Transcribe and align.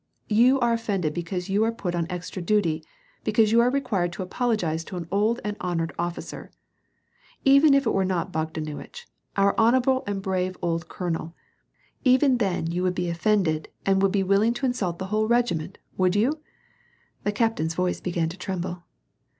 You 0.29 0.59
are 0.61 0.73
offended 0.73 1.13
because 1.13 1.47
you 1.47 1.63
are 1.63 1.71
put 1.71 1.93
on 1.93 2.07
extra 2.09 2.41
duty, 2.41 2.83
because 3.23 3.51
you 3.51 3.59
are 3.61 3.69
required 3.69 4.11
to 4.13 4.23
apologize 4.23 4.83
to 4.85 4.97
an 4.97 5.07
old 5.11 5.39
and 5.43 5.55
hon 5.61 5.77
ored 5.79 5.91
officer! 5.99 6.49
Even 7.45 7.75
if 7.75 7.85
it 7.85 7.91
were 7.93 8.03
not 8.03 8.31
Bogdanuitch, 8.31 9.05
our 9.37 9.53
honorable 9.59 10.03
and 10.07 10.19
brave 10.19 10.57
old 10.59 10.89
colonel, 10.89 11.35
even 12.03 12.39
then 12.39 12.65
you 12.65 12.81
would 12.81 12.95
be 12.95 13.09
offended 13.09 13.69
and 13.85 14.01
would 14.01 14.11
be 14.11 14.23
willing 14.23 14.55
to 14.55 14.65
insult 14.65 14.97
the 14.97 15.05
whole 15.13 15.27
regiment, 15.27 15.77
would 15.97 16.15
you?" 16.15 16.39
The 17.23 17.31
captain's 17.31 17.75
voice 17.75 18.01
began 18.01 18.29
to 18.29 18.37
tremble. 18.37 18.81